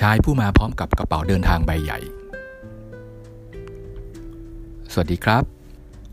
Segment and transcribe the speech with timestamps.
[0.00, 1.98] ชายผู้มาพร้อมกับกระเป๋าเดินทางใบใหญ่
[4.92, 5.44] สวัสดีครับ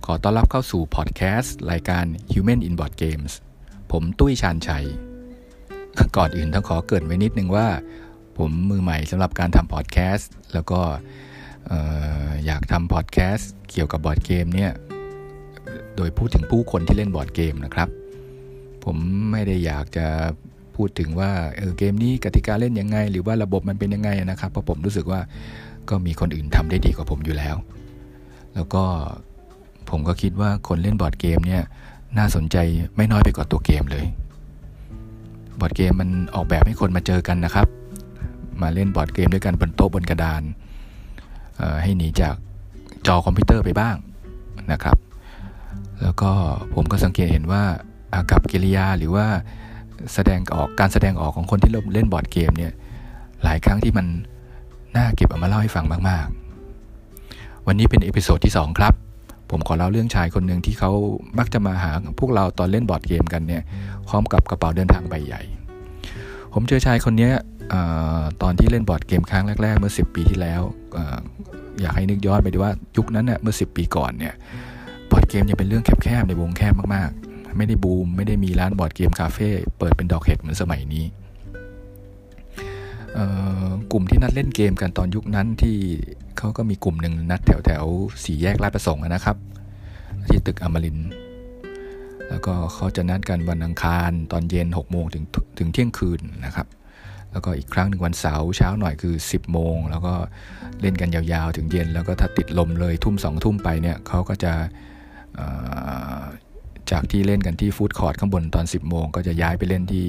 [0.05, 3.33] ขอต้อนรับเข้าสู่พอดแคสต์รายการ Human in Board Games
[3.91, 4.85] ผมตุ้ยชานชัย
[6.17, 7.67] ก่อนอื่นต้องขอเกิดไว้นิดนึงว่า
[8.37, 10.81] ผมมือใหม่สำหรับการทำพอดแคสต์แล้วก็
[12.45, 14.71] อยากทำพอดแคสต์เกี่ยวกับบอร์ดเกมเนี่ย
[15.95, 17.89] โดยพูดถึงผู้คนที่เล่นบอร์ดเกมนะครับ
[18.83, 18.97] ผม
[19.31, 20.07] ไม่ได้อยากจะ
[20.77, 25.19] พูดถึงว่าเออเกมนี้กติกาเล่นยังไง หรือว่าระบบมันเป็นยังไงนะครับ เพราะผมรู้สึกว่า
[25.89, 27.55] ก็มีคนอื่นทำได้ดีกว่าผมอยู่แล้ว
[28.55, 28.83] แล้วก็
[29.89, 31.63] ผมก็คิดว่าคนเล่นบอร์ดเกมเนี่ย
[32.17, 32.57] น่าสนใจ
[32.95, 34.05] ไม่น้อยไปกว่าตัวเกมเลย
[35.59, 37.67] บอร์ดเกมมันออกแบบให้คนมาเจอกันนะครับ
[38.61, 40.41] มาเล่นบอร์ดเกมด้วยกันบนโต๊ะบนกระดาน
[41.83, 42.35] ให้หนีจาก
[43.07, 43.95] จอคอมพิวเตอร์ไปบ้าง
[44.71, 44.97] นะครับ
[46.01, 46.31] แล้วก็
[46.73, 47.63] ผมก็สังเกตเห็นว่า
[48.13, 49.27] อากัปกิริยาหรือว่า
[50.13, 52.71] แสดงออกการแสดงออกของคนที่เล่นบอร์ดเกมเนี่ย
[53.43, 54.05] หลายครั้งที่มัน
[54.95, 56.25] น่าเก็บเอามาเล่าให้ฟังมาก
[56.95, 58.93] ๆ วันนี้เป็น episode ที่ 2 ครับ
[59.51, 60.91] ผมขอเล่าเรื่องชายคนหนึ่งที่เขา
[61.37, 63.63] มักจะมาหาพวกเราตอนเล่นบอร์ดเกมกันเนี่ย
[64.07, 65.41] พร้อมกับกระเป๋าเดินทางใบใหญ่
[66.53, 67.31] ผมเจอชายคนนี้
[68.41, 70.61] ตอนที่เล่นบอร์ดเกมครั้งแรก ๆ เมื่อ 10 ปีที่แล้ว
[70.97, 70.99] อ
[71.81, 74.33] อยากให้นึกย้อนไปดูว่ายุคนั้นเน่ยเมื่อ 10 ปีก่อนเนี่ย
[75.11, 77.09] บอร์ดเกมยังเป็นเรื่องแคบๆในวงแคบมาก
[77.57, 81.05] ไม่ได้บูม ไม่ได้มีร้านบอร์ดเกมคาเฟ่เปิดเป็นดอกเห็ดเหมือนสมัยนี้
[83.91, 85.77] กลุ่มที่นัดเล่นเกมกันตอนยุคนั้นที่
[86.37, 87.85] เขาก็มีกลุ่มหนึ่งนัดแถวแถว
[88.23, 89.37] สี่แยกลาดประสงค์นะครับ
[90.27, 90.97] ที่ตึกอมริน
[92.29, 95.23] แล้วก็เขาจะนัดกันวันอังคารตอนเย็น6โมงถึง
[95.57, 96.67] ถึงเที่ยงคืนนะครับ
[97.31, 100.13] แล้วก็อีกครั้งหนึ่งวันเสาร์เช้าหน่อยคือ 10โมงแล้วก็
[100.81, 104.53] เล่นกันยาวๆ ถึงเย็น แล้วก็ถ้าติดลมเลยทุ่มสองทุ่มไปเนี่ยเขาก็จะ
[106.91, 110.05] จากที่เล่นกันที่ฟู้ดคอร์ทข้างบนตอน 10 โมง ก็จะย้ายไปเล่นที่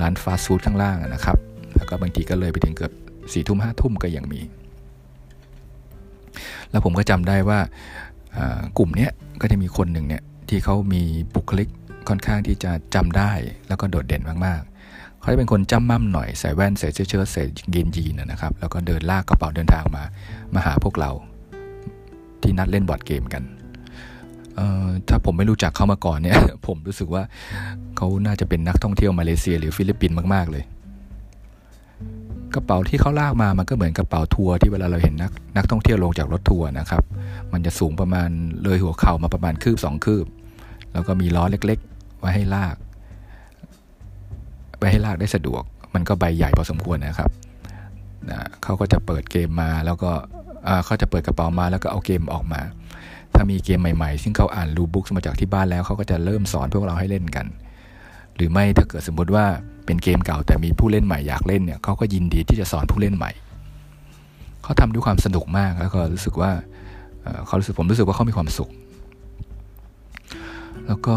[0.00, 1.38] ร้านฟาสต์ฟู้ดข้างล่างนะครับ
[1.76, 2.92] แล้วก็บางทีก็เลยไปถึงเกือบ
[3.32, 4.40] สี่ทุ่มห้าทุ่มก็ยังมี
[6.70, 7.58] แล้วผมก็จำได้ว่า
[8.78, 9.08] กลุ่มนี้
[9.40, 11.02] ก็จะมีคนหนึ่งเนี่ยที่เขามี
[11.34, 11.68] บุคลิก
[12.08, 13.32] ค่อนข้างที่จะจำได้
[13.68, 20.02] แล้วก็โดดเด่นมากๆ เขาจะเป็นคนจ้ำม่ำหน่อยใส่แว่นใส่เสื้อเชิ้ตใส่เกงยีนส์นะครับ แล้วก็เดินลากกระเป๋าเดินทางมา
[20.54, 21.10] มาหาพวกเรา
[22.42, 23.42] ที่นัดเล่นบอร์ดเกมกัน
[25.08, 27.22] ถ้าผมไม่รู้จักเขามาก่อนเนี่ย ผมรู้สึกว่า
[27.96, 30.64] เขาน่าจะเป็นนักท่องเที่ยวมาเลเซียหรือฟิลิปปินส์มาก ๆ เลย
[32.54, 37.02] กระเป๋าที่เขาลากมามันก็เหมือนกระเป๋าทัวร์ที่เวลาเราเห็นนักนักท่องเที่ยวลงจากรถทัวร์นะครับ
[37.52, 38.28] มันจะสูงประมาณ
[38.62, 40.26] เลยหัวเข่ามาประมาณคืบสองคืบ
[40.92, 42.76] แล้วก็มีล้อเล็กๆไว้ให้ลาก
[44.78, 45.62] ไว้ให้ลากได้สะดวก
[45.94, 47.30] มันก็ใบใหญ่พอสมควรนะครับ
[48.30, 50.10] นะเขาก็จะเปิดเกมมาแล้วก็
[50.84, 52.60] เขาจะเปิดกระเป๋ามาแล้วก็เอาเกมออกมา
[53.36, 57.46] ถ้ามีเกมใหม่ๆ ซึ่งเขาอ่านรูบุ๊กมาจากที่บ้านแล้วเขาก็จะเริ่มสอนพวกเราให้เล่นกัน
[58.36, 59.44] หรือไม่ถ้าเกิดสมมติว่า
[59.86, 63.30] เป็นเกมเก่าแต่มีผู้เล่นใหม่อยากเล่นเนี่ยเขาก็ยินดีที่จะสอนผู้เล่นใหม่
[64.62, 66.50] เขาทำด้วยความสนุกมากแล้วก็รู้สึกว่า
[67.46, 68.70] เขารู้สึกผมรู้สึกว่าเขามีความสุข
[70.86, 71.16] แล้วก็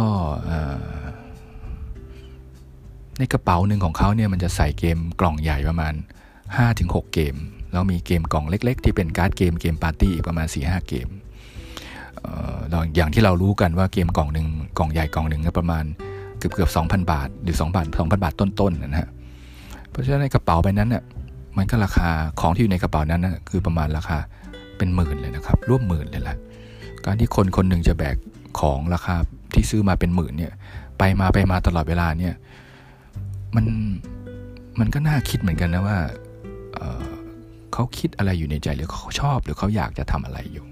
[3.17, 5.93] ในกระเป๋าหนึ่งของเขาเนี่ยมันจะใส่เกมกล่องใหญ่ประมาณ
[6.53, 7.35] 5-6 เกม
[7.71, 11.07] แล้วมีเกมกล่องเล็ก ๆ ที่เป็นการ์ดเกมเกมปาร์ตี้อีกประมาณ 4-5 เกม
[12.23, 14.47] เอย่างที่เรารู้กันว่าเกมกล่องหนึ่ง
[14.77, 15.83] กล่องใหญ่กล่องหนึ่งก็ประมาณ
[16.37, 19.09] เกือบเกือบสองพันบาท หรือสองพันสองพันบาทต้นๆนะฮะ
[19.89, 21.03] เพราะฉะนั้นในกระเป๋าใบนั้นเนี่ย
[21.57, 22.09] มันก็ราคา
[22.39, 24.17] ของที่อยู่ในกระเป๋านั้นนะคือประมาณราคา
[24.77, 26.35] เป็นหมื่นเลยนะครับ ร่วมหมื่นเลยละ
[27.05, 28.15] การที่คนคนหนึ่งจะแบก
[28.59, 29.15] ของราคา
[29.53, 30.53] ที่ซื้อมาเป็นหมื่นเนี่ย
[30.97, 32.33] ไปมาไปมาตลอดเวลาเนี่ย
[33.55, 33.65] มัน
[34.79, 35.97] มันก็น่าคิดเหมือนกันนะว่า
[36.75, 40.65] เเขาคิดอะไรอยู่ในใจหรือเขาชอบหรือเขาอยากจะทำอะไรอยู่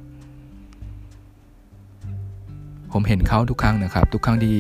[2.92, 4.58] ผมเห็นเขาทุกครั้งนะครับ ทุกครั้งที่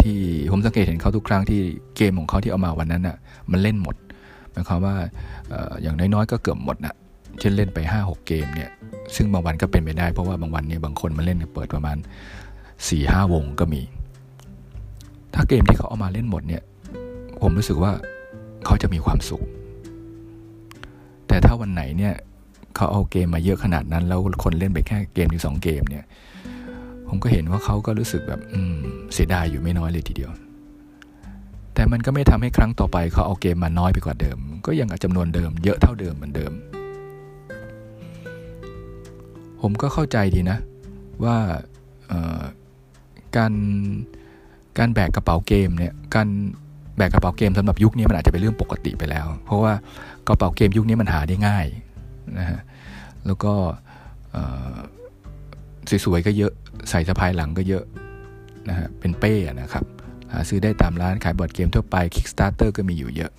[0.00, 0.16] ที่
[0.50, 1.60] ผมสังเกตเห็นเขาทุกครั้งที่
[1.96, 3.16] เกมของเขาที่เอามาวันนั้นอะ
[3.50, 3.96] มันเล่นหมด
[4.52, 4.94] หมายความว่า
[5.82, 6.94] อย่างน้อยๆก็เกือบหมดนะ
[7.38, 8.70] เช่นเล่นไป 5-6 เกมเนี่ย
[9.16, 11.96] ซึ่งบางวันก็เป็นไปได้เพราะว่าบางวันเนี่ยบางคนมาเล่นเปิดประมาณ
[12.64, 13.82] 4-5 วงก็มี
[15.34, 16.62] ถ้าเกมที่เขาเอามาเล่นหมดเนี่ย
[17.42, 17.92] ผมรู้สึกว่า
[18.64, 19.42] เขาจะมีความสุข
[21.28, 22.14] แต่ถ้าวันไหนเนี่ย
[22.76, 26.04] เขาเอาเกมมาเยอะขนาดนั้น แล้วคนเล่นไปแค่เกมหรือสองเกมเนี่ย
[27.12, 28.76] ผมก็เห็นว่าเขาก็รู้สึกแบบอืม
[29.14, 30.30] เสียดายอยู่ไม่น้อยเลยทีเดียว
[31.74, 36.52] แต่มันก็ไม่ทำให้ครั้งต่อไปเขาเอาเกมมาน้อยไปกว่าเดิม ก็ยังจำนวนเดิมเยอะเท่าเดิมเหมือนเดิม
[39.60, 40.58] ผมก็เข้าใจดีนะ
[41.24, 41.36] ว่า
[43.36, 43.52] การ
[44.78, 46.28] การแบกกระเป๋าเกมเนี่ยการ
[46.96, 49.72] แบกกระเป๋าเกมสำหรับยุคนี้มันอาจจะเป็นเรื่องปกติไปแล้ว เพราะว่า
[50.28, 51.66] กระเป๋าเกมยุคนี้มันหาได้ง่าย
[52.38, 52.60] นะฮะ
[53.26, 53.52] แล้วก็
[56.04, 56.52] สวยๆก็เยอะ
[56.90, 57.84] ใส่สะพายหลังก็เยอะ
[58.68, 59.84] นะฮะเป็นเป้นะครับ
[60.32, 63.32] หาซื้อได้ตามร้านขายบอร์ดเกมทั่วไป Kickstarter ก็มีอยู่เยอะ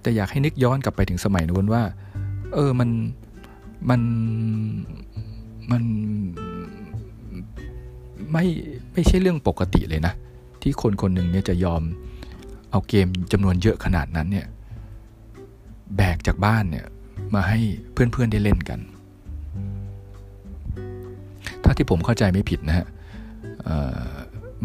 [0.00, 1.82] แต่อยากให้นึกย้อนกลับไปถึงสมัยนู้นว่า
[2.52, 2.90] เออมัน
[3.90, 4.00] มัน
[5.70, 5.82] มัน
[8.32, 8.44] ไม่
[8.92, 10.14] ไม่ใช่เรื่องปกติเลยนะ
[10.62, 11.82] ที่คนคนหนึ่งเนี่ยจะยอม
[12.70, 14.46] เอาเกมจำนวนเยอะขนาดนั้นเนี่ย
[15.96, 16.86] แบกจากบ้านเนี่ย
[17.34, 17.58] มาให้
[17.92, 18.80] เพื่อนๆได้เล่นกัน
[21.70, 22.86] ถ้าที่ผมเข้าใจไม่ผิดนะฮะ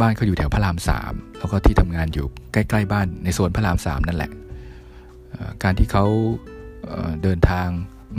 [0.02, 4.32] บ้านเขาอยู่แถวพระรามสามแล้วก็ที่ทำงานอยู่ใกล้ๆบ้านในโซนพระรามสามนั่นแหละ
[5.64, 6.06] การที่เขา
[7.24, 7.68] เดินทาง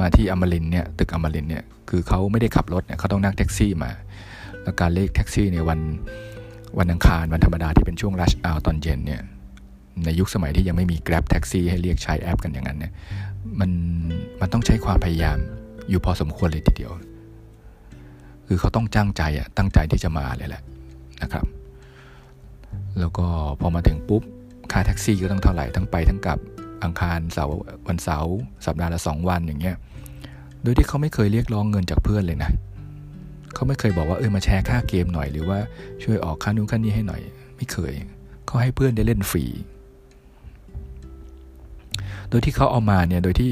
[0.00, 3.90] มาที่อมรินเนี่ยตึกอมรินเนี่ยคือเขาไม่ได้ขับรถเนี่ยเขาต้องนั่งแท็กซี่มา
[4.62, 5.80] แล้วการเลขแท็กซี่ในวัน
[6.78, 9.22] วันอังคารวันธรรมดาที่เป็นช่วงรัชอาวตอนเย็นเนี่ย
[10.04, 12.92] ในยุคสมัยที่ยังไม่มี Grab แท็กซี่ให้เรียกใช้แอปกันอย่างนั้นเนี่ย
[13.60, 13.70] มัน
[14.40, 15.38] มันต้องใช้ความพยายาม
[15.88, 16.92] อยู่พอสมควรเลยทีเดียว
[18.46, 20.62] คือเขาต้องจ้างใจอะตั้งใจที่จะมาเลยแหละ
[21.22, 21.44] นะครับ
[22.98, 23.26] แล้วก็
[23.60, 24.22] พอมาถึงปุ๊บ
[24.72, 26.38] ค่าแท็กซี่ก็ต้องเท่าไหร่ทั้งไปทั้งกลับ
[26.84, 27.52] อังคารเสาร์
[27.88, 29.76] วันเสาร์สัปดาห์ละสองวันอย่างเงี้ย
[30.62, 32.50] โดยที่เขาไม่เคยเรียกร้องเงินจากเพื่อนเลยนะ
[33.54, 35.58] เขาไม่เคยบอกว่าเออมาแชร์ค่าเกมหน่อยหรือว่า
[36.02, 37.22] ช่วยออกค่านู้นค่านี้ให้หน่อย
[37.56, 37.92] ไม่เคย
[38.46, 39.44] เขาให้เพื่อนได้เล่นฟรี
[42.28, 43.50] โดยที่เขาเอามาเนี่ยโดยที่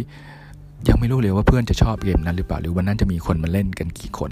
[0.88, 4.31] ยังไม่รู้เลยว่าเพื่อนจะชอบเกมนั้นหรือเปล่าหรือวันนั้นจะมีคนมาเล่นกันกี่คน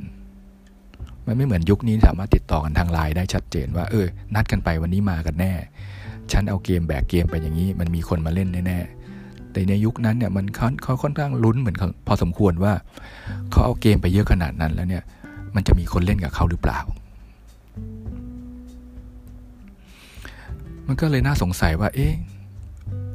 [1.27, 5.53] มันไม่เหมือนยุคนี้สามารถติดต่อกันทางไลน์ได้ชัดเจนว่าเออ นัดกันไปวันนี้มากันแน่
[6.33, 8.81] ฉันเอาเกมแบกเกมไปอย่างนี้ มันมีคนมาเล่นแน่
[9.53, 10.47] แต่ในยุคนั้นเนี่ยมัน
[10.83, 11.77] เขาค่อนข้างลุ้นเหมือน
[12.07, 12.73] พอสมควรว่า
[13.51, 15.03] เขาเอาเกมไปเยอะขนาดนั้นแล้วเนี่ย
[15.55, 16.79] มันจะมีคนเล่นกับเขาหรือเปล่า
[20.87, 22.13] มันก็เลยน่าสงสัยว่า เอ๊ะ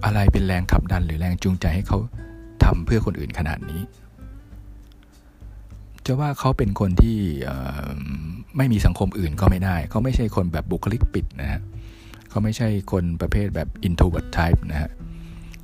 [0.06, 1.98] อะไรเป็นแรงขับดันหรือแรงจูงใจให้เขา
[2.64, 3.82] ทำเพื่อคนอื่นขนาดนี้
[6.08, 7.18] จะว่าเขาเป็นคนที่
[8.58, 11.62] ไม่มีสังคมอื่นก็ไม่ได้ เขาไม่ใช่คนแบบบุคลิกปิดนะฮะ
[12.30, 14.90] เขาไม่ใช่คนประเภทแบบ introvert type นะฮะ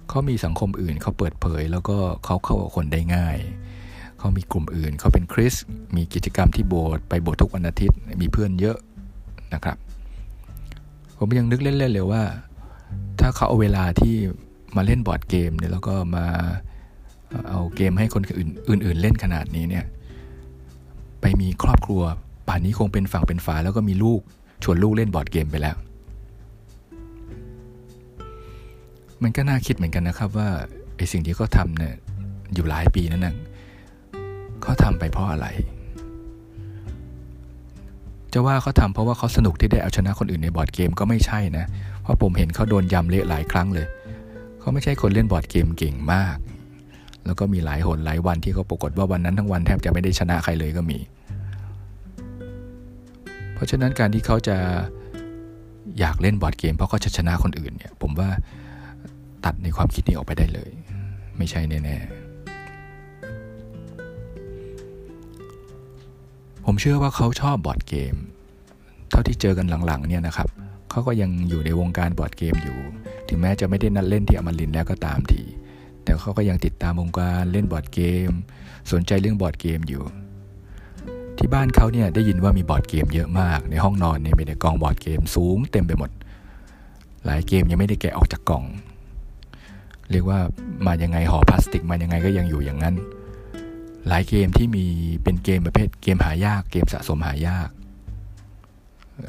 [0.09, 3.37] เขามีสังคมอื่นเขาเปิดเผย แล้วก็เขาเข้ากับคนได้ง่าย
[4.19, 5.53] เขามีกลุ่มอื่นเขาเป็นคริส
[5.95, 8.77] มีกิจกรรมที่โบสถ์ไปโบสถ์ทุกวันอาทิตย์มีเพื่อนเยอะ
[9.53, 9.77] นะครับ
[11.17, 12.23] ผมยังนึกเล่นๆเลยว่า
[13.19, 14.15] ถ้าเขาเอาเวลาที่
[14.75, 16.25] มาเล่นบอร์ดเกมเนี่ยแล้วก็มา
[17.49, 19.85] เอาเกมให้คนอื่นอื่น ๆ เล่นขนาดนี้เนี่ย
[21.23, 22.01] ไปมีครอบครัว
[22.47, 24.21] ป่านนี้คงเป็นฝั่งเป็นฝาแล้วก็มีลูก
[24.63, 25.75] ชวนลูกเล่นบอร์ดเกมไปแล้ว
[29.23, 30.49] มันก็น่าคิดเหมือนกันนะครับว่า
[30.95, 31.93] ไอสิ่งที่เขาทำเนี่ย
[32.53, 33.35] อยู่หลายปีนั่นนะ
[34.61, 35.47] เขาทำไปเพราะอะไร
[38.33, 41.65] จะว่าเขาทำเพราะว่าเขาสนุกที่ได้เอาชนะคนอื่นในบอร์ดเกมก็ไม่ใช่นะ
[42.01, 43.87] เพราะผมเห็นเขาโดนยำเละหลายครั้งเลย
[44.59, 46.37] เขาไม่ใช่คนเล่นบอร์ดเกมเก่งมาก
[47.25, 50.99] แล้วก็มีหลายหนหลายวันที่เขาปรากฏว่าวันนั้นทั้งวันแทบจะไม่ได้ชนะใครเลยก็มี
[53.53, 54.57] เพราะฉะนั้นการที่เขาจะ
[55.99, 58.29] อยากเล่นบอร์ดเกมเพราะเขาจะชนะคนอื่นเนี่ยผมว่า
[59.45, 60.71] ตัดในความคิดนี้ออกไปได้เลย
[61.37, 62.23] ไม่ใช่แน่ๆ
[66.65, 68.15] ผมเชื่อว่าเขาชอบบอร์ดเกม
[69.09, 70.49] เท่าที่เจอกันหลังๆเนี่ยนะครับ
[70.89, 72.77] เขาก็ยังอยู่ในวงการบอร์ดเกมอยู่
[73.29, 75.41] ถึงแม้จะไม่ได้นัดเล่นที่อมรินทร์แล้วก็ตามที
[76.13, 78.29] แต่เขาก็ยังติดตามวงการเล่นบอร์ดเกม
[78.91, 80.03] สนใจเรื่องบอร์ดเกมอยู่
[81.37, 86.09] ที่บ้านเขาเนี่ยได้ยินว่ามีบอร์ดเกมเยอะมาก ในห้องนอนเนี่ยมีแต่กองบอร์ดเกมสูงเต็มไปหมด
[87.25, 88.63] หลายเกมยังไม่ได้แกะออกจากกล่อง
[90.11, 90.39] เรียกว่า
[90.85, 92.95] มายังไงห่อพลาสติกมายังไงก็ยังอยู่อย่างนั้น
[94.07, 94.85] หลายเกมที่มี
[95.23, 97.69] เป็นเกมประเภทเกมหายากเกมสะสมหายาก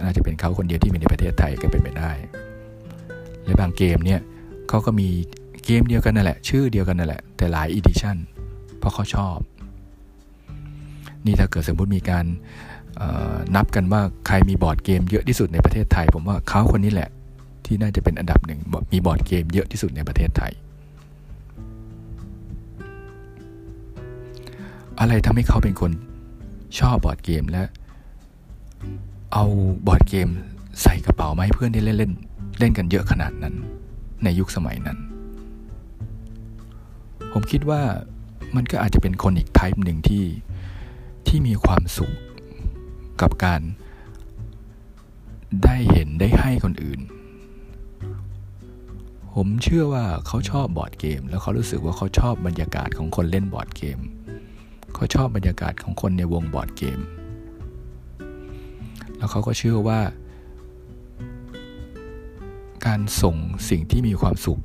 [0.02, 2.12] น่าจะเป็นเขาคนเดียวที่มีในประเทศไทยก็เป็นไปได้
[3.44, 4.20] และบางเกมเนี่ย
[4.68, 5.08] เขาก็มี
[5.64, 8.16] เกมเดียวกันนั่นแหละ ชื่อเดียวกันนั่นแหละ แต่หลาย edition
[8.78, 9.38] เพราะเขาชอบ
[11.26, 12.24] นี่ถ้าเกิดสมมติมีการ
[13.56, 17.10] นับกันว่าใครมีบอร์ดเกมเยอะที่สุดในประเทศไทย ผมว่าเขาคนนี้แหละ
[17.66, 18.60] ที่น่าจะเป็นอันดับหนึ่ง
[18.92, 20.52] มีบอร์ดเกมเยอะที่สุดในประเทศไทย
[25.00, 25.92] อะไรทำให้เขาเป็นคน
[26.78, 27.62] ชอบบอร์ดเกมและ
[29.32, 29.44] เอา
[29.86, 30.28] บอร์ดเกม
[30.82, 32.12] ใส่กระเป๋ามาให้เพื่อนได้เล่นเล่น
[32.58, 33.54] เล่นกันเยอะขนาดนั้น
[34.24, 34.98] ในยุคสมัยนั้น
[37.36, 37.82] ผมคิดว่า
[38.56, 40.24] มันก็อาจจะเป็นคนอีก type หนึ่งที่
[41.26, 42.14] ที่มีความสุข
[43.20, 43.60] กับการ
[45.64, 47.00] ได้เห็นได้ให้คนอื่น
[49.34, 53.98] ผมเชื่อว่าเขาชอบบอร์ดเกม แล้วเขารู้สึกว่าเขาชอบบรรยากาศของคนเล่นบอร์ดเกม
[54.94, 56.98] เขาชอบบรรยากาศของคนในวงบอร์ดเกม
[59.16, 60.00] แล้วเขาก็เชื่อว่า
[62.86, 63.36] การส่ง
[63.70, 64.60] สิ่งที่มีความสุข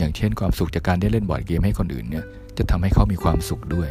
[0.00, 2.24] อย่างเช่นความสุขจากการได้เล่นบอร์ดเกมให้คนอื่นเนี่ย
[2.58, 3.90] จะทำให้เขามีความสุขด้วย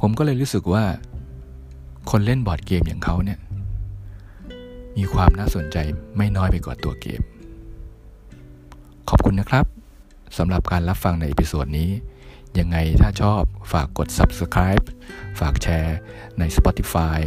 [0.00, 0.84] ผมก็เลยรู้สึกว่า
[2.10, 3.38] คนเล่นบอร์ดเกมอย่างเขาเนี่ย
[4.96, 5.76] มีความน่าสนใจ
[6.16, 7.20] ไม่น้อยไปกว่าตัวเกม
[9.08, 9.64] ขอบคุณนะครับ
[10.38, 11.90] สำหรับการรับฟังใน episode นี้
[12.58, 13.42] ยังไงถ้าชอบ
[13.72, 14.84] ฝากกด subscribe
[15.38, 15.96] ฝากแชร์
[16.38, 17.18] ใน Spotify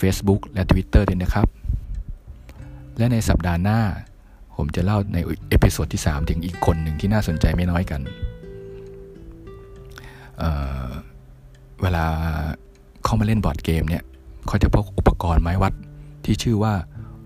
[0.00, 1.48] Facebook และ Twitter ด้วยนะครับ
[2.96, 3.80] และในสัปดาห์หน้า
[4.60, 5.18] ผมจะเล่าใน
[5.50, 8.00] episode ที่ 3 ถึงอีกคนหนึ่งที่น่าสนใจไม่น้อยกัน
[10.38, 12.04] เเวลา
[13.04, 14.02] เข้ามาเล่นบอร์ดเกมเนี่ย
[14.46, 15.72] เขาจะพกอุปกรณ์ไม้วัด
[16.24, 16.74] ที่ชื่อว่า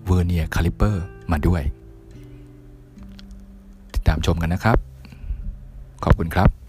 [0.05, 1.61] vernier caliper มาด้วย
[3.93, 4.77] ติดตามชมกันนะครับ
[6.03, 6.64] ขอบคุณครับ